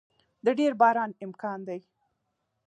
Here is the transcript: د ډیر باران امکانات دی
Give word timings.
د 0.45 0.47
ډیر 0.59 0.71
باران 0.81 1.11
امکانات 1.25 1.61
دی 1.67 1.79